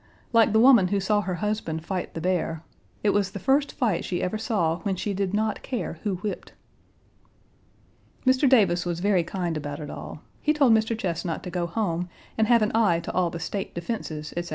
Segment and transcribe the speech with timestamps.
[0.33, 2.63] Like the woman who saw her husband fight the bear,
[3.03, 6.53] "It was the first fight she ever saw when she did not care who whipped."
[8.25, 8.49] Mr.
[8.49, 10.23] Davis was very kind about it all.
[10.41, 10.97] He told Mr.
[10.97, 14.49] Chesnut to go home and have an eye to all the State defenses, etc.